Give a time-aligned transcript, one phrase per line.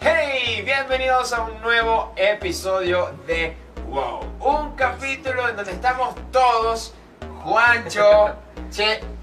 [0.00, 3.56] Hey, bienvenidos a un nuevo episodio de
[3.88, 4.20] Wow.
[4.38, 6.94] Un capítulo en donde estamos todos,
[7.42, 8.36] Juancho,
[8.70, 9.17] Che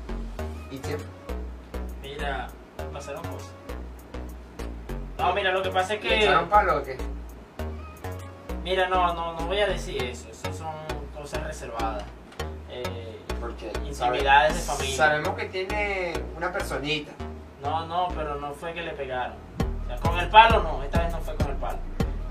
[0.76, 0.98] y Che.
[2.02, 2.47] Mira,
[2.93, 3.52] pasaron cosas.
[5.18, 6.50] No, mira, lo que pasa es ¿Le echaron que.
[6.51, 6.98] palo o qué?
[8.64, 10.28] Mira, no, no, no voy a decir eso.
[10.29, 10.74] Eso son
[11.15, 12.04] cosas reservadas.
[12.70, 14.98] Eh, Porque Intimidades de familia.
[14.98, 17.12] Sabemos que tiene una personita.
[17.62, 19.36] no, no, pero no fue que le pegaron.
[19.84, 21.78] O sea, con el palo no, esta vez no fue con el palo.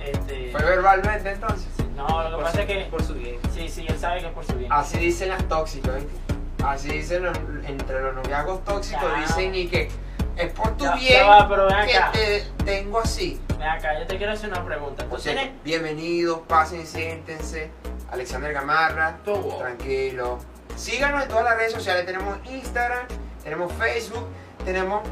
[0.00, 1.68] Este, ¿Fue verbalmente entonces?
[1.96, 2.84] no, lo que pasa es que.
[2.90, 3.38] por su bien.
[3.52, 4.70] Sí, sí, él sabe que es por su bien.
[4.72, 6.33] Así dicen las tóxicas, ¿viste?
[6.66, 9.20] Así dicen los- entre los noviazgos tóxicos, Ya.
[9.20, 9.90] dicen y que
[10.36, 12.10] es por tu Ya, bien ya va, pero ven acá.
[12.12, 13.40] que te tengo así.
[13.58, 15.04] Ven acá, yo te quiero hacer una pregunta.
[15.04, 15.62] ¿Tú Por cierto, tienes.
[15.62, 17.70] bienvenidos, pasen, siéntense.
[18.10, 19.56] Alexander Gamarra, Tú.
[19.58, 20.38] tranquilo.
[20.76, 22.04] Síganos en todas las redes sociales.
[22.06, 23.06] Tenemos Instagram,
[23.42, 24.26] tenemos Facebook,
[24.64, 25.02] tenemos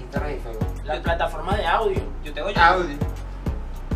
[0.00, 0.84] Instagram y Facebook.
[0.84, 2.00] La plataforma de audio.
[2.24, 2.60] Yo tengo yo.
[2.62, 2.96] Audio.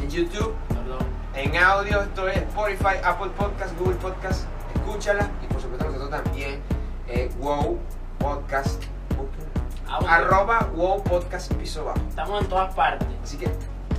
[0.03, 1.07] En YouTube, Perdón.
[1.35, 4.45] en audio, esto es Spotify, Apple Podcast, Google Podcast.
[4.89, 5.31] Escúchala.
[5.43, 6.61] Y por supuesto nosotros también.
[7.09, 7.79] eh, wow
[8.19, 8.83] Podcast.
[9.89, 10.09] Audio.
[10.09, 11.99] Arroba Wow Podcast piso bajo.
[12.09, 13.07] Estamos en todas partes.
[13.23, 13.49] Así que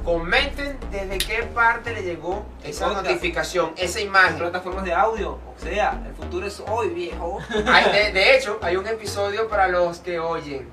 [0.03, 3.05] comenten desde qué parte le llegó esa Podcast.
[3.07, 4.37] notificación, esa imagen.
[4.37, 5.31] Plataformas de audio.
[5.33, 7.39] O sea, el futuro es hoy, viejo.
[7.67, 10.67] Hay- de, de hecho, hay un episodio para los que oyen.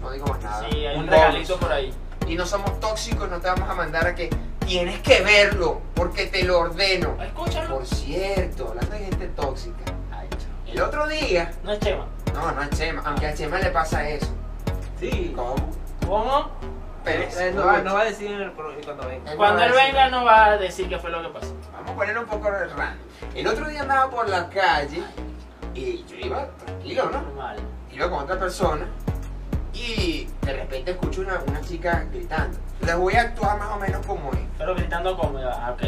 [0.00, 0.66] No digo más nada.
[0.70, 1.94] Sí, hay un regalito por ahí.
[2.26, 4.30] Y no somos tóxicos, no te vamos a mandar a que
[4.66, 7.16] tienes que verlo porque te lo ordeno.
[7.22, 7.76] Escúchalo.
[7.76, 9.84] Por cierto, hablando de gente tóxica.
[10.12, 10.28] Ay.
[10.66, 12.06] El otro día, No es Chema.
[12.34, 14.26] no, no es Chema, aunque a Chema le pasa eso.
[15.00, 15.32] Sí.
[15.34, 15.54] ¿Cómo?
[16.06, 16.50] ¿Cómo?
[17.04, 19.30] Pero Eh, no, no va a decir el cuando venga.
[19.30, 21.54] Él Cuando no él venga no va a decir qué fue lo que pasó.
[21.72, 22.98] Vamos a poner un poco de random.
[23.34, 25.02] El otro día andaba por la calle
[25.74, 27.20] y yo iba tranquilo, ¿no?
[27.20, 27.56] Normal.
[27.92, 28.86] iba con otra persona
[29.74, 32.58] y de repente escucho una, una chica gritando.
[32.80, 34.38] Les voy a actuar más o menos como es.
[34.58, 35.38] Pero gritando como.
[35.38, 35.82] Ah, ok.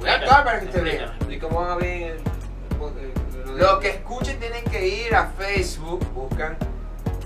[0.00, 1.34] Voy a actuar para que te explícame.
[1.34, 2.20] ¿Y cómo van a ver
[3.56, 6.56] Lo que escuchen tienen que ir a Facebook, buscan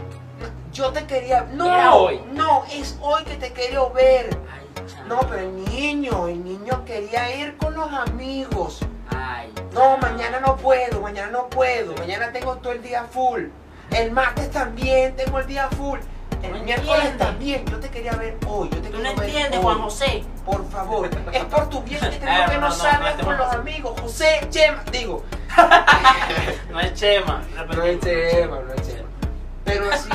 [0.74, 1.48] Yo te quería.
[1.52, 2.22] No, Era hoy.
[2.32, 4.36] no, es hoy que te quiero ver.
[4.52, 4.68] Ay.
[5.08, 8.80] No, pero el niño, el niño quería ir con los amigos.
[9.16, 9.54] Ay.
[9.74, 13.44] No, mañana no puedo, mañana no puedo, mañana tengo todo el día full.
[13.92, 16.00] El martes también tengo el día full.
[16.42, 17.18] El No miércoles entiendes.
[17.18, 17.66] también.
[17.68, 18.70] Yo te quería ver hoy.
[18.70, 19.64] Yo te Tú quiero no ver entiendes, hoy.
[19.64, 20.24] Juan José.
[20.46, 23.38] Por favor, es por tu bien que digo que no, no, no, salgas espérate, con
[23.38, 24.00] los amigos.
[24.02, 25.24] José, Chema, digo.
[26.72, 27.44] No es Chema.
[27.76, 28.00] No es.
[28.00, 29.10] Chema, no es Chema.
[29.66, 30.10] Pero así,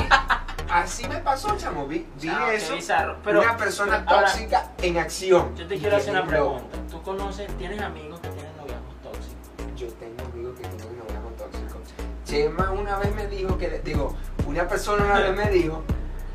[0.69, 1.87] así me pasó, chamo.
[1.87, 2.75] Vi, vi Chao, qué eso.
[3.23, 5.55] Pero, una persona pero ahora, tóxica en acción.
[5.55, 6.77] Yo te quiero hacer una pregunta.
[6.89, 9.75] ¿Tú conoces, tienes amigos que tienen noviazgos tóxicos?
[9.75, 11.79] Yo tengo amigos que tienen noviazgo tóxico.
[12.25, 14.15] Chema una vez me dijo que, digo,
[14.45, 15.83] una persona una vez me dijo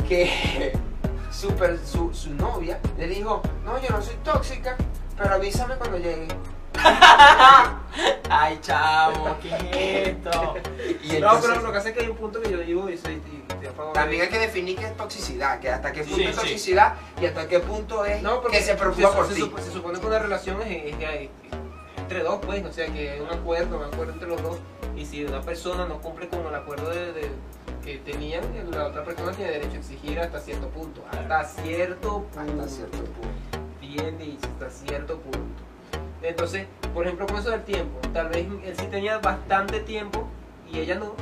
[0.09, 0.73] que
[1.31, 1.53] su,
[1.85, 4.77] su, su novia le dijo, no, yo no soy tóxica,
[5.17, 6.29] pero avísame cuando llegue.
[8.31, 9.49] Ay, chavo, ¿qué
[10.03, 10.55] es esto?
[11.05, 12.89] Y No, entonces- pero lo que pasa es que hay un punto que yo digo
[12.89, 13.21] y soy
[13.63, 16.31] y favor También hay que definir qué es toxicidad, que hasta qué punto Sí, es
[16.31, 16.41] sí.
[16.41, 19.63] toxicidad y hasta qué punto es No, que se preocupa se, por ti.
[19.63, 21.31] se supone que una relación es, es
[21.99, 24.57] entre dos, pues, o sea, que hay un acuerdo, un acuerdo entre los dos.
[24.97, 27.31] Y si una persona no cumple con el acuerdo de, de-
[27.85, 31.05] que tenían, la otra persona tiene derecho a exigir hasta cierto punto.
[31.11, 32.63] Hasta cierto punto.
[32.63, 33.29] Hasta cierto punto.
[33.81, 35.63] Bien dicho, hasta cierto punto.
[36.23, 40.29] Entonces, por ejemplo, con eso del tiempo, tal vez él sí tenía bastante tiempo
[40.73, 41.15] y ella no.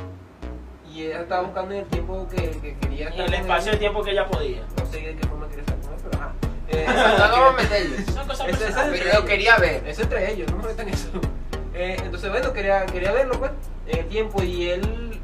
[0.93, 3.77] Y ella estaba buscando en el tiempo que, que quería Y estar el espacio de
[3.77, 4.61] tiempo que ella podía.
[4.77, 6.33] No sé de qué forma quería estar con él, pero ajá.
[6.73, 8.05] Eh, No vamos a meterle.
[8.05, 9.01] Son cosas Ese- ese- personales.
[9.03, 9.85] Pero yo quería ver.
[9.87, 11.09] Eso entre ellos, no me metan eso.
[11.73, 13.51] Eh, entonces, bueno, quería, quería verlo, pues,
[13.87, 14.41] en el tiempo.
[14.43, 15.19] Y él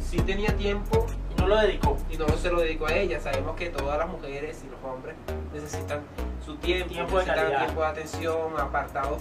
[0.00, 1.06] sí tenía tiempo
[1.36, 1.96] Y no lo dedicó.
[2.10, 3.20] y no se lo dedicó a ella.
[3.20, 5.16] Sabemos que todas las mujeres y los hombres
[5.52, 6.00] necesitan
[6.46, 7.64] su tiempo, Tiempo de necesitan calidad.
[7.64, 9.18] tiempo de atención, apartado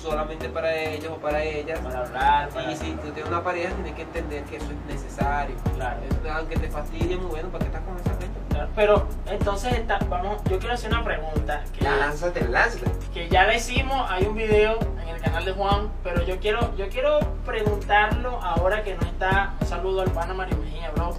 [0.00, 1.80] solamente para ellos o para ellas.
[1.80, 2.70] Para hablar, para...
[2.72, 5.56] Y si tú tienes una pareja, tienes que entender que eso es necesario.
[5.74, 6.00] Claro.
[6.34, 8.38] Aunque te fastidie, muy bueno, ¿para qué estás con esa gente?
[8.48, 8.68] claro.
[8.76, 12.90] Pero entonces está- vamos, yo quiero hacer una pregunta que, Lánzate, lánzate.
[13.12, 16.74] que ya la hicimos, hay un video en el canal de Juan, pero yo quiero,
[16.76, 19.54] yo quiero preguntarlo ahora que no está.
[19.60, 21.16] Un saludo al pana Mario Mejía, bro.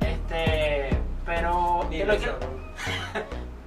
[0.00, 0.90] Este,
[1.26, 2.22] pero Ni yo lo eso.
[2.22, 2.38] quiero.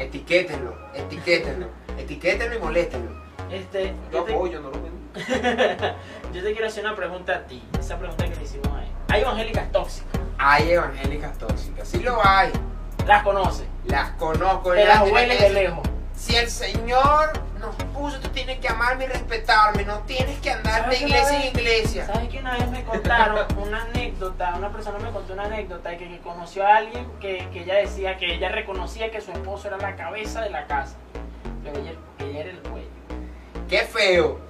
[0.00, 1.66] Etiquétenlo, etiquétenlo,
[1.98, 3.10] etiquétenlo y moléstenlo.
[3.50, 4.80] Este, Yo te, apoyo, no lo
[6.32, 7.62] yo te quiero hacer una pregunta a ti.
[7.78, 8.88] Esa pregunta que le hicimos a él.
[9.08, 10.20] Hay evangélicas tóxicas.
[10.38, 12.50] Hay evangélicas tóxicas, sí lo hay.
[13.06, 13.66] Las conoces.
[13.86, 14.72] Las conozco.
[14.72, 15.88] Te las que- de lejos.
[16.14, 20.88] Si el Señor nos puso, tú tienes que amarme y respetarme, no tienes que andar
[20.88, 22.06] de ¿Sabes qué iglesia en iglesia.
[22.06, 24.54] ¿Sabes que una vez me contaron una anécdota?
[24.56, 27.74] Una persona me contó una anécdota de que, que conoció a alguien que, que ella
[27.76, 30.96] decía que ella reconocía que su esposo era la cabeza de la casa,
[31.62, 32.88] pero ella, era el cuello.
[33.68, 34.40] Qué feo,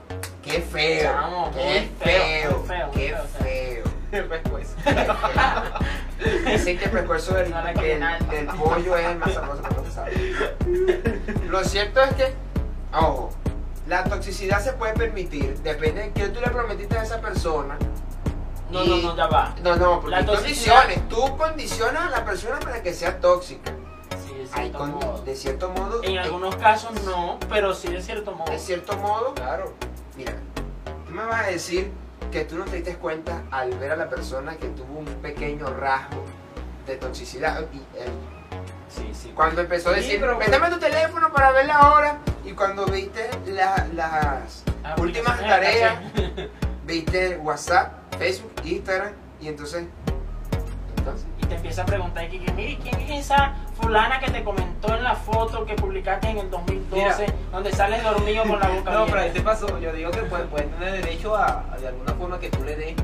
[0.43, 3.41] qué feo, Chamo, qué muy feo, feo, feo, qué feo, o sea.
[3.45, 4.01] feo.
[4.11, 4.75] Después.
[6.47, 10.33] Dicen que el del, pollo es el más sabroso que se sabe.
[11.49, 12.35] Lo cierto es que,
[12.93, 13.31] ojo,
[13.87, 17.77] la toxicidad se puede permitir, depende de que tú le prometiste a esa persona.
[18.71, 19.55] No, y- no, no, ya va.
[19.63, 21.09] No, no, porque La toxicidad- condiciones.
[21.09, 23.73] Tú condicionas a la persona para que sea tóxica.
[24.25, 25.23] Sí, de Hay cierto con- modo.
[25.25, 26.03] de cierto modo.
[26.05, 28.51] En eh, algunos casos no, pero sí de cierto modo.
[28.51, 29.73] De cierto modo, Claro.
[30.17, 30.35] mira,
[31.07, 31.91] tú me vas a decir
[32.31, 35.67] que tú no te diste cuenta al ver a la persona que tuvo un pequeño
[35.75, 36.25] rasgo
[36.87, 37.65] de toxicidad.
[37.73, 38.09] Y, eh,
[38.89, 39.33] Sí, sí.
[39.35, 42.19] cuando empezó a decir, pero- préstame tu teléfono para ver la hora.
[42.45, 45.95] Y cuando viste la- las Las últimas tareas,
[46.87, 49.13] viste WhatsApp, Facebook, Instagram.
[49.41, 49.87] Y entonces,
[50.97, 54.43] entonces, Y te empieza a preguntar, y que, mire, ¿quién es esa fulana que te
[54.45, 57.35] comentó en la foto que publicaste en el 2012, Mira.
[57.53, 59.79] donde sales dormido con la boca No, pero ahí te pasó.
[59.79, 62.77] Yo digo que pueden, pueden tener derecho a, a de alguna forma que tú le
[62.77, 62.95] des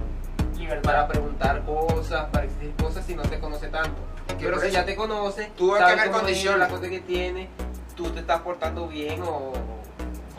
[0.58, 0.82] Libertad.
[0.82, 3.92] para preguntar cosas, para exigir cosas si no te conoce tanto.
[4.38, 6.58] que Pero si ya te conoce, sabes haber cómo es, condiciones.
[6.60, 7.48] las cosas que tiene,
[7.96, 9.52] tú te estás portando bien o...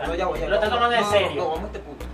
[0.05, 1.43] No, ya voy, ya lo estás tomando en serio.
[1.43, 2.05] No, vamos a este punto.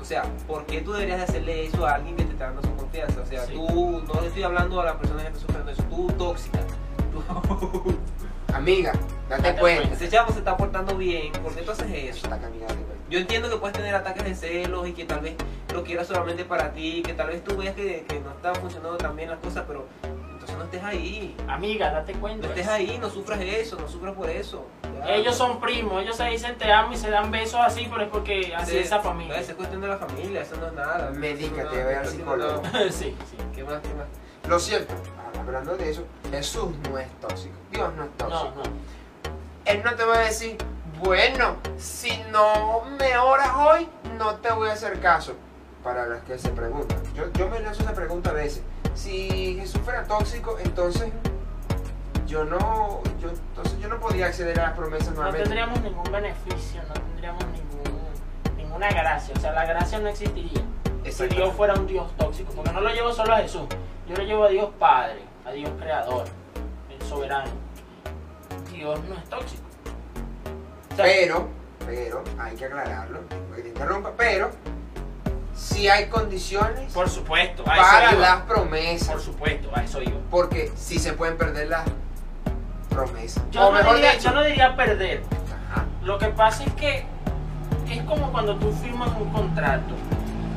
[0.00, 2.62] O sea, ¿por qué tú deberías de hacerle eso a alguien que te está dando
[2.62, 3.20] su confianza?
[3.20, 3.54] O sea, Sí.
[3.54, 6.58] tú, no le estoy hablando a la persona que está sufriendo eso, tú tóxica.
[7.12, 7.98] Tú-
[8.52, 8.92] amiga,
[9.28, 9.94] date Date cuenta.
[9.94, 12.26] Ese chavo se está portando bien, ¿por qué tú haces eso?
[12.26, 12.98] Está caminando, güey.
[13.08, 15.34] Yo entiendo que puedes tener ataques de celos y que tal vez
[15.72, 18.96] lo quieras solamente para ti, que tal vez tú veas que, que no están funcionando
[18.98, 19.86] tan bien las cosas, pero
[20.60, 21.34] no estés ahí.
[21.48, 22.48] Amiga, date No cuenta.
[22.48, 24.66] estés ahí, no sufras eso, no sufras por eso.
[24.98, 25.14] Ya.
[25.14, 28.08] Ellos son primos, ellos se dicen te amo y se dan besos así, pero es
[28.10, 29.36] porque así Sí, es esa familia.
[29.38, 31.10] Esa es cuestión de la familia, eso no es nada.
[31.12, 32.62] Medícate, no- ve al no- psicólogo.
[32.90, 33.36] sí, sí.
[33.54, 33.80] ¿Qué más?
[33.80, 34.06] ¿Qué más?
[34.48, 34.94] Lo cierto,
[35.38, 37.54] hablando de eso, Jesús no es tóxico.
[37.70, 38.62] Dios no es No, tóxico.
[38.64, 38.90] no.
[39.64, 40.56] Él no te va a decir,
[41.02, 45.34] bueno, si no me oras hoy, no te voy a hacer caso.
[45.82, 46.98] Para los que se preguntan.
[47.14, 48.62] Yo, yo me lanzo esa pregunta a veces.
[48.94, 51.10] Si Jesús fuera tóxico, entonces
[52.26, 55.42] yo no, yo, entonces yo no podría acceder a las promesas No nuevamente.
[55.44, 59.34] tendríamos ningún beneficio, no tendríamos ningún, ninguna gracia.
[59.36, 60.62] O sea, la gracia no existiría
[61.04, 61.28] si.
[61.28, 62.52] Dios fuera un Dios tóxico.
[62.52, 63.62] Porque no lo llevo solo a Jesús,
[64.08, 66.26] yo lo llevo a Dios Padre, a Dios Creador,
[66.88, 67.50] el soberano.
[68.72, 69.62] Dios no es tóxico.
[70.92, 71.48] O sea, Pero,
[71.86, 74.50] pero, hay que aclararlo, porque te interrumpa, pero
[75.60, 79.08] si hay condiciones por supuesto, a para las promesas.
[79.08, 80.16] Por supuesto, a eso iba.
[80.30, 81.84] Porque si se pueden perder las
[82.88, 83.42] promesas.
[83.50, 85.22] Yo, o no mejor diría, dicho, yo no diría perder.
[85.70, 87.04] ajá, Lo que pasa es que
[87.90, 89.94] es como cuando tú firmas un contrato.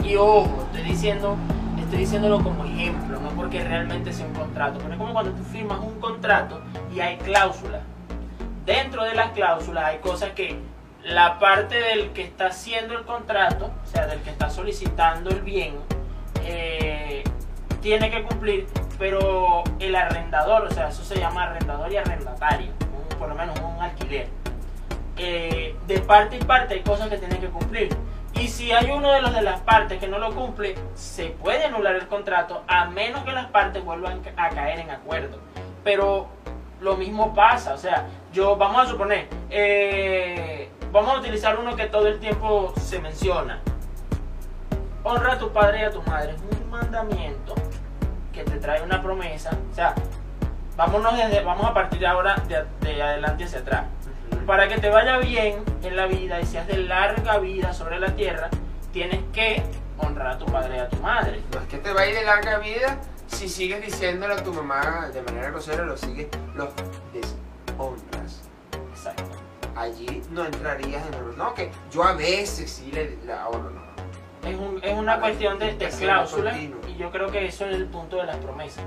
[0.04, 1.36] Y ojo, estoy diciendo,
[1.78, 5.44] estoy diciéndolo como ejemplo, no porque realmente sea un contrato, pero es como cuando tú
[5.44, 6.62] firmas un contrato
[6.94, 7.82] y hay cláusulas.
[8.66, 10.58] Dentro de las cláusulas hay cosas que
[11.04, 15.42] la parte del que está haciendo el contrato, o sea, del que está solicitando el
[15.42, 15.76] bien,
[16.44, 17.24] eh,
[17.82, 18.68] tiene que cumplir,
[18.98, 22.72] pero el arrendador, o sea, eso se llama arrendador y arrendatario,
[23.20, 24.28] por lo menos un alquiler.
[25.18, 27.90] Eh, de parte y parte hay cosas que tienen que cumplir.
[28.34, 31.66] Y si hay uno de los de las partes que no lo cumple, se puede
[31.66, 35.40] anular el contrato a menos que las partes vuelvan a caer en acuerdo.
[35.84, 36.30] Pero
[36.84, 41.88] lo mismo pasa, o sea, yo vamos a suponer, eh, vamos a utilizar uno que
[41.88, 43.60] todo el tiempo se menciona.
[45.04, 46.36] Honra a tu padre y a tu madre.
[46.36, 47.56] Es un mandamiento
[48.32, 49.50] que te trae una promesa.
[49.72, 49.96] O sea,
[50.78, 53.86] vámonos desde, vamos a partir de ahora de, de adelante hacia atrás.
[54.46, 58.16] Para que te vaya bien en la vida y seas de larga vida sobre la
[58.16, 58.50] tierra,
[58.92, 59.64] tienes que
[59.98, 61.42] honrar a tu padre y a tu madre.
[61.54, 64.54] No es que te va a ir de larga vida si sigues diciéndole a tu
[64.54, 66.70] mamá de manera grosera, lo sigues, los.
[69.84, 71.38] Allí no entrarías en el...
[71.38, 73.84] No, que yo a veces sí le la honro, no.
[74.50, 77.76] Es, un- es una cuestión de, de que cláusula y yo creo que eso es
[77.76, 78.84] el punto de las promesas.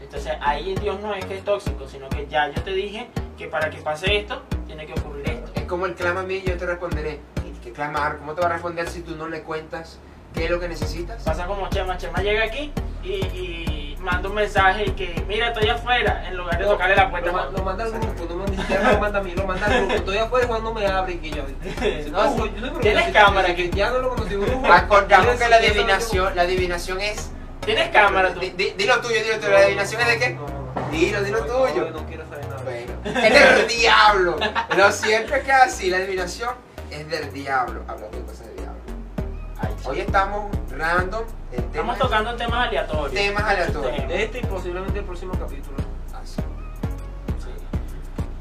[0.00, 3.46] Entonces ahí Dios no es que es tóxico, sino que ya yo te dije que
[3.48, 5.50] para que pase esto, tiene que ocurrir esto.
[5.54, 7.20] Es como el clama a mí y yo te responderé.
[7.44, 8.18] ¿Y qué clamar?
[8.18, 9.98] ¿Cómo te va a responder si tú no le cuentas
[10.34, 11.22] qué es lo que necesitas?
[11.24, 15.68] Pasa como Chema, Chema llega aquí y, y manda un mensaje y que, mira, estoy
[15.68, 17.26] afuera, en lugar de tocarle la puerta.
[17.28, 19.46] Lo, ma- lo manda al grupo, no me, ni siquiera lo manda a mí, lo
[19.46, 19.94] manda al grupo.
[19.94, 21.42] Estoy afuera cuando me abre y que yo.
[22.10, 24.34] No, yo no tienes cámara que ya no lo conocí.
[24.70, 27.30] Acordamos que la adivinación, la adivinación es.
[27.64, 28.40] Tienes cámara tú.
[28.40, 29.50] Di- di- Dilo tuyo, dilo tuyo.
[29.50, 30.38] ¿La adivinación es de qué?
[30.92, 31.90] Dilo, dilo tuyo.
[31.90, 32.62] No, no quiero saber nada.
[32.62, 34.36] Bueno, es del diablo.
[34.76, 36.50] Lo cierto es que así la adivinación
[36.90, 37.82] es del diablo.
[37.88, 38.55] Hablando de cosas del diablo.
[39.88, 43.12] Hoy estamos random en Estamos temas, tocando temas aleatorios.
[43.12, 44.08] temas aleatorios.
[44.08, 45.76] De este y posiblemente el próximo capítulo.
[46.12, 46.42] Así.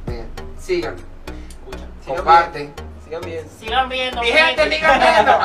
[0.08, 0.28] Bien,
[0.60, 1.86] sigan, Escucha.
[2.02, 2.74] Sigan comparten.
[3.04, 3.46] Sigan bien.
[3.60, 4.22] Sigan viendo.
[4.22, 5.40] Mi gente, sigan viendo.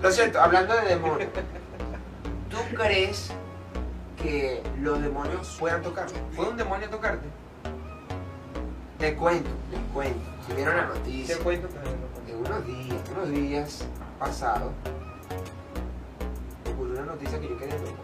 [0.02, 1.30] Lo cierto, hablando de demonios,
[2.50, 3.30] ¿tú crees
[4.20, 6.14] que los demonios puedan tocarte?
[6.34, 7.28] ¿Puede un demonio tocarte?
[8.98, 10.20] Te cuento, te cuento.
[10.46, 11.36] Si vieron la noticia.
[11.36, 13.84] Te cuento que no lo En unos días, unos días
[14.18, 14.72] pasados,
[16.72, 18.02] ocurrió una noticia que yo quedé loco.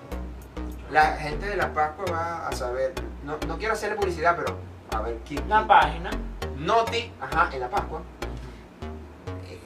[0.91, 4.57] La gente de la Pascua va a saber, no, no quiero hacerle publicidad, pero
[4.93, 5.49] a ver quién.
[5.49, 6.11] La página.
[6.59, 8.03] Noti, ajá, en la Pascua,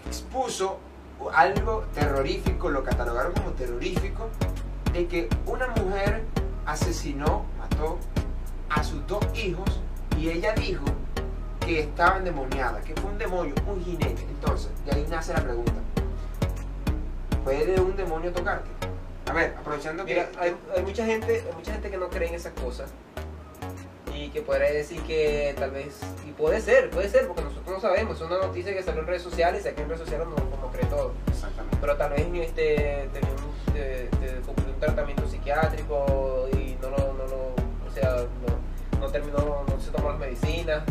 [0.07, 0.79] expuso
[1.35, 4.29] algo terrorífico, lo catalogaron como terrorífico,
[4.93, 6.25] de que una mujer
[6.65, 7.99] asesinó, mató
[8.71, 9.81] a sus dos hijos
[10.17, 10.85] y ella dijo
[11.69, 14.23] que estaba endemoniada, que fue un demonio, un jinete.
[14.23, 15.73] Entonces, de ahí nace la pregunta.
[17.45, 18.69] ¿Puede un demonio tocarte?
[19.29, 20.15] A ver, aprovechando que...
[20.15, 22.91] Mira, hay, hay mucha gente, hay mucha gente que no cree en esas cosas
[24.15, 27.81] y que podría decir que tal vez, y puede ser, puede ser, porque nosotros no
[27.81, 30.37] sabemos, es una noticia que salió en redes sociales y aquí en redes sociales no,
[30.37, 31.13] no cree todo.
[31.29, 31.77] Exactamente.
[31.81, 33.09] Pero tal vez este,
[33.69, 37.37] un, de- de- cumplió un tratamiento psiquiátrico y no lo, no lo,
[37.87, 40.83] o sea, no, no terminó, no se tomó las medicinas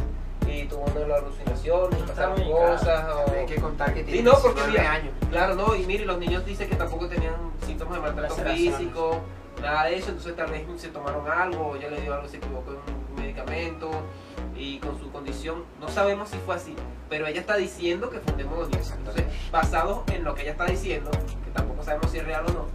[0.50, 3.06] y tuvo una de las alucinaciones, pasaron cosas.
[3.14, 5.14] o- Hay que contar que tiene Sí, no, porque 19 mira, años.
[5.30, 7.36] Claro, no, y mire, los niños dicen que tampoco tenían
[7.66, 9.20] síntomas de maltrato físico,
[9.62, 12.38] nada de eso, entonces tal vez se tomaron algo, o ella le dio algo, se
[12.38, 13.90] equivocó en un medicamento
[14.56, 16.76] y con su condición, no sabemos si fue así,
[17.10, 18.80] pero ella está diciendo que fue un demonio.
[18.98, 21.12] Entonces, basados en lo que ella está diciendo,
[21.44, 22.66] que tampoco sabemos si es real o no,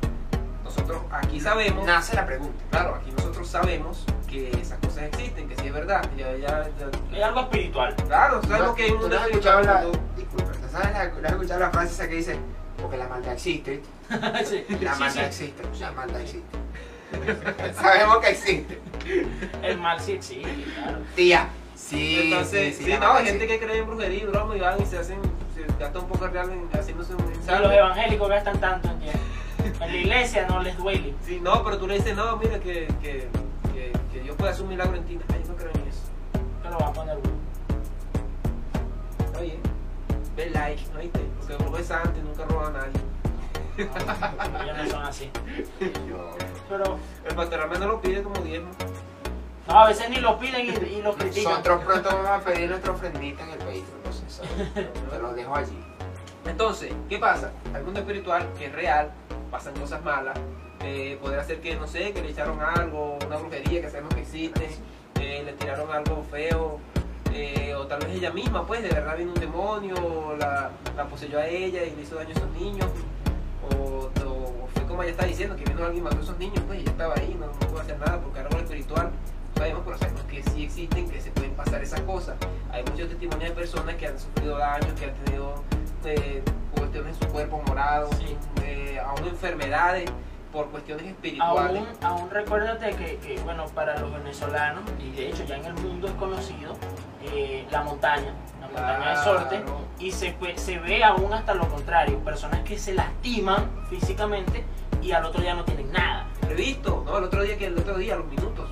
[0.77, 2.65] nosotros aquí sabemos, Nace la pregunta.
[2.71, 7.17] claro, aquí nosotros sabemos que esas cosas existen, que sí es verdad, ya, ya, ya-
[7.19, 7.95] Es algo espiritual.
[8.07, 11.05] claro, sabemos ¿No- que hay un ¿tú mundo escuchado la, espiritual, disculpa, ¿tú sabes la,
[11.09, 12.37] ¿no has escuchado la frase esa que dice
[12.81, 13.83] porque la maldad existe?
[14.45, 15.21] sí, La sí, maldad sí.
[15.45, 16.57] existe, la maldad existe.
[17.75, 18.81] Sabemos que existe.
[19.63, 20.99] El mal sí existe, claro.
[21.15, 22.21] Tía, sí.
[22.25, 24.99] Entonces, sí, no, hay gente que cree en brujería y broma y van y se
[24.99, 25.19] hacen,
[25.55, 27.65] se gasta un poco real en haciéndose un ensayo.
[27.65, 29.03] los evangélicos gastan tanto en
[29.85, 31.15] en la iglesia no les duele.
[31.25, 33.29] Sí, no, pero tú le dices, no, mira, que, que,
[33.73, 35.19] que, que Dios puede hacer un milagro en ti.
[35.33, 36.03] Ay, yo no creo en eso.
[36.63, 37.33] Que lo va a poner uno.
[39.27, 39.61] Está bien.
[40.37, 41.21] Ve like, ¿no viste?
[41.39, 42.93] Porque Brujo es santo y nunca roba a nadie.
[43.79, 45.31] No, ellos no son así.
[46.69, 46.99] Pero
[47.29, 48.69] El pastor al menos lo pide como diezmo.
[49.67, 51.53] no, a veces ni lo piden y, y lo critican.
[51.53, 54.73] Nosotros pronto vamos a pedir nuestra ofrendita en el Patreon, entonces ¿sabes?
[54.75, 55.79] te lo dejo allí.
[56.47, 57.53] Entonces, ¿qué pasa?
[57.75, 59.11] Hay mundo espiritual que es real,
[59.53, 60.37] pasan cosas malas.
[60.83, 64.23] Eh, podría ser que, no sé, que le echaron algo, una brujería que sabemos que
[64.23, 64.69] existe,
[65.21, 66.81] eh, le tiraron algo feo,
[67.33, 71.39] eh, o tal vez ella misma, pues, de verdad vino un demonio, la, la poseyó
[71.39, 72.91] a ella y le hizo daño a esos niños,
[73.79, 74.11] o,
[74.75, 77.15] fue como ella está diciendo, que vino alguien mató a esos niños, pues, ella estaba
[77.15, 79.13] ahí, no, no pudo hacer nada porque era algo espiritual.
[79.63, 82.35] Sabemos, pero sabemos que sí existen, que se pueden pasar esas cosas.
[82.73, 85.55] Hay muchos testimonios de personas que han sufrido daños, que han tenido
[86.05, 86.43] eh,
[86.77, 88.37] cuestiones en su cuerpo morado, Sí.
[88.65, 90.11] eh, aún enfermedades
[90.53, 91.81] por cuestiones espirituales.
[92.03, 95.75] Aún, aún recuérdate que, que, bueno, para los venezolanos, y de hecho ya en el
[95.75, 96.75] mundo es conocido,
[97.23, 99.79] eh, la montaña, la montaña de Sorte, Claro.
[100.01, 104.65] y se, se ve aún hasta lo contrario, personas que se lastiman físicamente
[105.01, 106.27] y al otro día no tienen nada.
[106.51, 107.17] He visto, ¿no?
[107.19, 108.69] El otro día que el otro día, los minutos.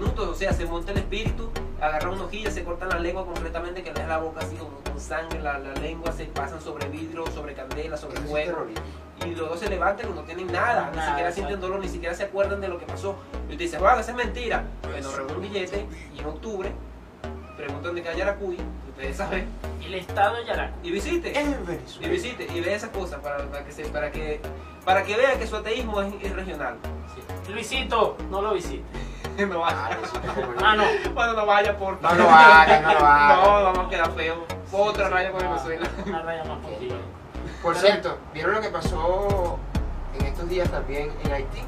[0.00, 3.82] Minutos, o sea, se monta el espíritu, agarra una hojilla, se corta la lengua completamente,
[3.82, 6.88] que le da la boca así como con sangre, la, la lengua se pasan sobre
[6.88, 8.66] vidrio, sobre candela, sobre fuego.
[9.26, 11.34] y luego se levantan y no tienen nada, ni siquiera exacto.
[11.34, 13.14] sienten dolor, ni siquiera se acuerdan de lo que pasó.
[13.50, 14.64] Y usted dice, bueno, esa es mentira.
[14.90, 16.72] Bueno, reúne un billete y en octubre
[17.58, 18.56] preguntan de qué hay Yaracuy,
[18.88, 19.48] ustedes saben,
[19.84, 20.78] El estado de Yaracu.
[20.82, 21.38] y visite.
[21.38, 21.54] En
[22.00, 24.40] Y visite y ve esas cosas para, para que se, para que
[24.82, 26.76] para que vea que su ateísmo es, es regional.
[27.52, 28.82] Luisito, no lo visite.
[29.48, 30.34] no Ah, vaya.
[30.34, 30.84] como- Ah, no.
[31.14, 33.36] Bueno, no vaya por No lo hagan, no lo hagan.
[33.44, 34.44] No, vamos a quedar feo.
[34.72, 35.88] Otra raya con Venezuela.
[36.06, 36.96] Una raya más contigo.
[37.62, 39.58] Por cierto, ¿vieron lo que pasó
[40.18, 41.62] en estos días también en Haití?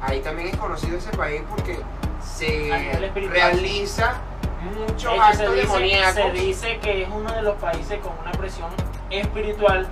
[0.00, 1.80] ahí también es conocido ese país porque
[2.24, 3.34] se A nivel espiritual.
[3.36, 4.14] realiza
[4.62, 6.14] muchos hecho, actos se dice, demoníacos.
[6.14, 8.70] se dice que es uno de los países con una presión
[9.10, 9.88] espiritual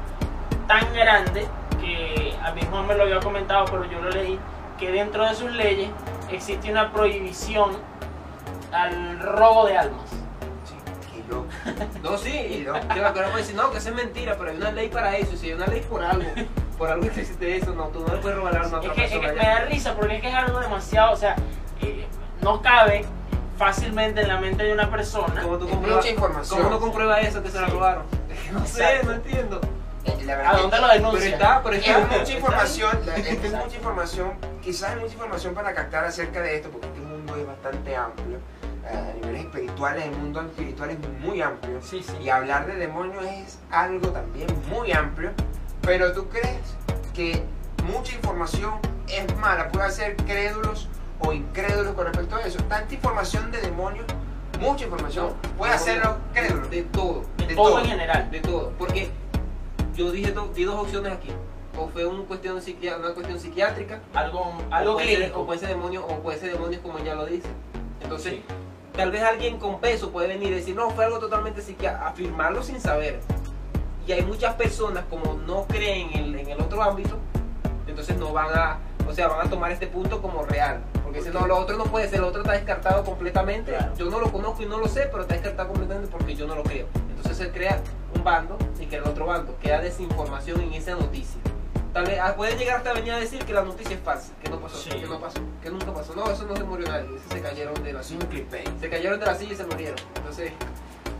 [0.69, 1.49] tan grande
[1.81, 4.38] que a mí Juan me lo había comentado, pero yo lo leí,
[4.78, 5.90] que dentro de sus leyes
[6.30, 7.76] existe una prohibición
[8.73, 10.11] al robo de almas.
[11.12, 11.47] Qué loco.
[12.02, 14.73] No, sí, Y yo me acuerdo decir, no, que eso es mentira, pero hay una
[14.73, 16.25] ley para eso, y si hay una ley por algo,
[16.78, 18.95] por algo que existe eso, no, tú no le puedes robar alma a Es otra
[18.95, 19.42] que, es que persona.
[19.42, 21.37] me da risa porque es que es algo demasiado, o sea,
[21.80, 22.06] eh,
[22.42, 23.04] no cabe
[23.56, 25.40] fácilmente en la mente de una persona.
[25.42, 26.59] ¿Cómo tú Es compruebas, mucha información.
[26.59, 28.04] ¿Cómo no comprueba eso que se la robaron?
[28.30, 29.61] Es que no sé, no entiendo.
[30.04, 31.33] Eh, la verdad ¿A que- dónde lo Pero denuncian?
[31.33, 31.99] está, pero Es está.
[32.00, 34.33] mucha está- información, la- es que es mucha información,
[34.66, 38.38] quizás hay mucha información para captar acerca de esto, porque este mundo es bastante amplio.
[38.85, 41.80] eh, A niveles espirituales, el mundo espiritual es muy amplio.
[41.82, 42.12] Sí, sí.
[42.20, 45.30] Y hablar de demonios es algo también muy amplio.
[45.82, 46.58] Pero tú crees
[47.14, 47.42] que
[47.85, 48.75] mucha información
[49.08, 50.88] es mala, puede hacer crédulos
[51.20, 52.58] o incrédulos con respecto a eso.
[52.64, 54.04] Tanta información de demonios,
[54.61, 56.66] mucha información, puede hacerlo crédulo.
[56.68, 57.80] De todo, de, de todo, todo.
[57.80, 58.30] en general.
[58.32, 58.73] de todo.
[58.76, 59.11] Porque
[59.94, 61.30] yo dije do- di dos opciones aquí.
[61.78, 66.04] O fue cuestión una cuestión psiquiátrica, Algo, o algo puede ser- o puede ser demonio,
[66.06, 67.49] o puede ser demonios como ya lo dice.
[68.02, 68.42] Entonces, Sí.
[68.95, 72.62] tal vez alguien con peso puede venir y decir, no, fue algo totalmente psiquiátrico, afirmarlo
[72.62, 73.21] sin saber.
[74.06, 77.16] Y hay muchas personas, como no creen en el, en el otro ámbito,
[77.87, 78.78] entonces no van a,
[79.09, 80.80] o sea, van a tomar este punto como real.
[81.02, 83.73] Porque si no, lo otro no puede ser, lo otro está descartado completamente.
[83.73, 83.92] Claro.
[83.97, 86.54] Yo no lo conozco y no lo sé, pero está descartado completamente porque yo no
[86.54, 86.87] lo creo.
[87.11, 87.80] Entonces se crea
[88.14, 91.40] un bando y que el otro bando queda desinformación en esa noticia.
[91.97, 94.50] Tal vez ah, puede llegar hasta venir a decir que la noticia es falsa, que
[94.50, 94.91] no pasó, Sí.
[94.91, 96.15] que no pasó, que nunca pasó.
[96.15, 98.26] No, eso no se murió nadie, eso se cayeron de la silla.
[98.79, 99.97] Se cayeron de la silla y se murieron.
[100.17, 100.53] Entonces,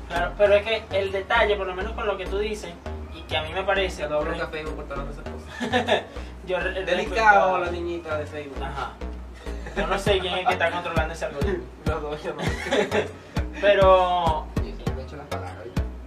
[0.09, 2.75] Claro, pero es que el detalle, por lo menos con lo que tú dices,
[3.14, 4.06] y que a mí me parece.
[4.06, 6.02] no re- café de esas cosas.
[6.47, 8.62] yo Delicado respecto a- la niñita de Facebook.
[8.62, 8.92] Ajá.
[9.78, 11.64] Yo no sé quién es el que está controlando ese algoritmo.
[11.87, 12.42] Los dos, yo no.
[13.62, 14.47] Pero.
[14.62, 15.54] He hecho las palabras.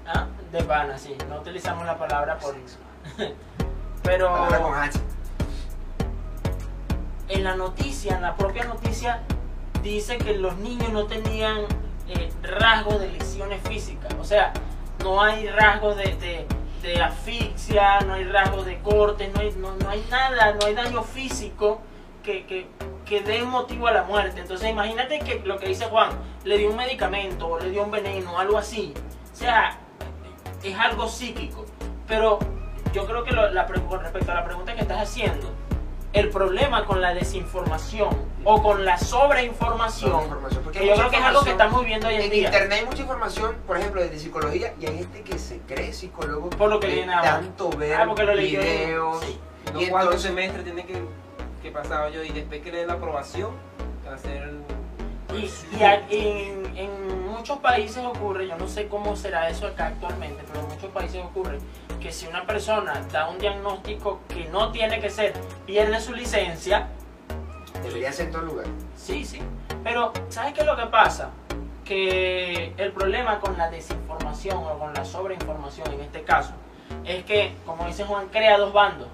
[0.05, 1.15] Ah, de pana, sí.
[1.27, 2.53] No utilizamos la palabra por.
[4.03, 4.27] Pero.
[4.31, 4.99] Palabra con H.
[7.29, 9.21] en la noticia, en la propia noticia,
[9.83, 11.59] dice que los niños no tenían
[12.07, 14.13] eh, rasgos de lesiones físicas.
[14.19, 14.51] O sea,
[15.03, 16.47] no hay rasgos de, de-
[16.81, 20.73] de asfixia, no hay rasgos de cortes, no hay, no, no hay nada, no hay
[20.73, 21.81] daño físico
[22.23, 22.67] que, que,
[23.05, 24.39] que dé motivo a la muerte.
[24.41, 26.09] Entonces imagínate que lo que dice Juan,
[26.45, 28.93] le dio un medicamento, o le dio un veneno, algo así.
[29.33, 29.77] O sea,
[30.63, 31.65] es algo psíquico.
[32.07, 32.39] Pero
[32.93, 35.49] yo creo que lo- la con respecto a la pregunta que estás haciendo,
[36.11, 38.09] el problema con la desinformación
[38.43, 42.07] o con la sobreinformación, Sobreinformación, porque que yo creo que es algo que estamos viendo
[42.07, 42.45] hoy en En día.
[42.47, 46.49] internet hay mucha información, por ejemplo, de psicología, y hay gente que se cree psicólogo
[46.49, 47.31] Por lo que de viene ahora.
[47.41, 49.23] tanto ver Ah, porque lo videos.
[49.23, 49.39] Sí.
[49.73, 50.99] No Y cuántos entonces- semestres tiene que,
[51.61, 53.51] que pasar yo y después que le den la aprobación,
[54.11, 54.51] hacer.
[55.37, 59.87] Y, y a- en, en muchos países ocurre, yo no sé cómo será eso acá
[59.87, 61.59] actualmente, pero en muchos países ocurre
[61.99, 65.33] que si una persona da un diagnóstico que no tiene que ser,
[65.65, 66.87] pierde su licencia,
[67.83, 68.65] Debería ser en todo lugar.
[68.95, 69.39] Sí, sí.
[69.83, 71.29] Pero, ¿sabes qué es lo que pasa?
[71.85, 76.53] Que el problema con la desinformación o con la sobreinformación en este caso
[77.05, 79.07] es que, como dice Juan, crea dos bandos.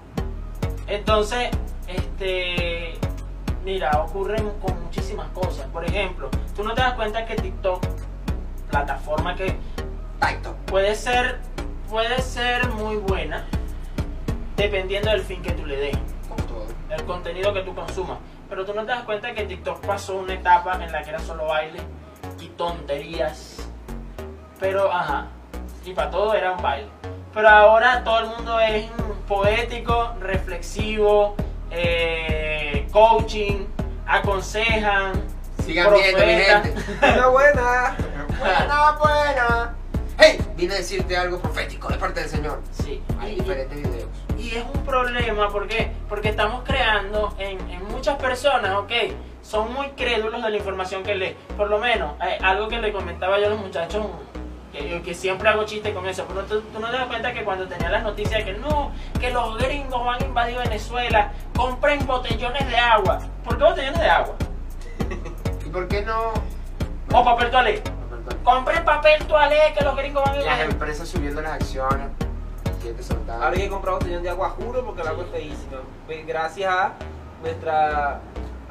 [0.86, 1.50] Entonces,
[1.86, 2.98] este,
[3.64, 5.66] mira, ocurren con muchísimas cosas.
[5.68, 7.84] Por ejemplo, tú no te das cuenta que TikTok,
[8.70, 9.56] plataforma que
[10.18, 10.56] Taito.
[10.66, 11.38] puede ser,
[11.88, 13.44] puede ser muy buena,
[14.56, 15.96] dependiendo del fin que tú le des
[16.28, 16.66] Como todo.
[16.90, 18.18] el contenido que tú consumas.
[18.48, 21.18] Pero tú no te das cuenta que TikTok pasó una etapa en la que era
[21.18, 21.80] solo baile
[22.40, 23.68] y tonterías.
[24.60, 25.26] Pero, ajá,
[25.84, 26.88] y para todo era un baile.
[27.34, 28.86] Pero ahora todo el mundo es
[29.28, 31.34] poético, reflexivo,
[31.70, 33.66] eh, coaching,
[34.06, 35.12] aconsejan.
[35.64, 36.74] Sigan viendo, mi gente.
[37.02, 37.96] ¡Una buena!
[38.38, 39.75] buena, buena.
[40.18, 42.62] Hey, vine a decirte algo profético de parte del Señor.
[42.70, 44.08] Sí, Hay y- diferentes videos.
[44.38, 45.92] Y es un problema, ¿por qué?
[46.08, 48.92] Porque estamos creando en, en muchas personas, ok,
[49.42, 51.36] son muy crédulos de la información que leen.
[51.56, 54.06] Por lo menos, eh, algo que le comentaba yo a los muchachos,
[54.72, 57.44] que, que siempre hago chiste con eso, pero tú, tú no te das cuenta que
[57.44, 62.66] cuando tenía las noticias que no, que los gringos van a invadir Venezuela, compren botellones
[62.68, 63.20] de agua.
[63.44, 64.34] ¿Por qué botellones de agua?
[65.64, 66.32] ¿Y por qué no?
[67.12, 67.82] O papel toalé.
[68.26, 68.44] Perdón.
[68.44, 70.70] Compren papel toalé que los gringos van a Las invadir.
[70.72, 72.08] empresas subiendo las acciones.
[73.00, 73.32] Soltando.
[73.44, 75.78] Ahora hay que comprar botellón de agua, juro, porque el agua es feísima.
[76.06, 76.92] Pues, Gracias a
[77.42, 78.20] nuestra.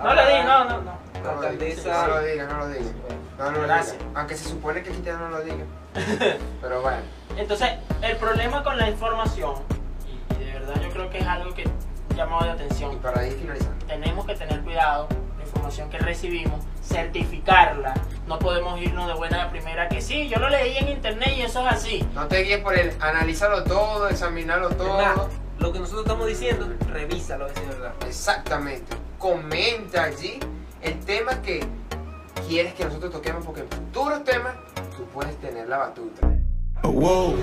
[0.01, 0.81] No le di, no, no, no.
[0.81, 2.07] No lo digas, alcaldesa.
[2.07, 2.93] no lo digas, no lo digas.
[3.37, 3.97] No, no lo Gracias.
[3.99, 4.11] digas.
[4.15, 5.65] Aunque se supone que Cristiano no lo diga.
[6.61, 6.97] Pero bueno.
[7.35, 9.55] Entonces, el problema con la información,
[10.07, 11.69] y, y de verdad yo creo que es algo que
[12.15, 12.97] llamado de Y atención.
[12.99, 13.85] para ir finalizando.
[13.85, 17.93] Tenemos que tener cuidado, la información que recibimos, certificarla.
[18.27, 21.41] No podemos irnos de buena a primera que sí, yo lo leí en internet y
[21.41, 22.07] eso es así.
[22.13, 25.29] No te guíes por el analízalo todo, examinarlo todo.
[25.59, 27.93] lo que nosotros estamos diciendo, revísalo, es verdad.
[28.07, 28.95] Exactamente.
[29.19, 30.39] Comenta allí
[30.81, 31.65] el tema que
[32.47, 34.55] quieres que nosotros toquemos porque en futuros temas
[34.95, 36.27] tú puedes tener la batuta.
[36.83, 37.35] Whoa.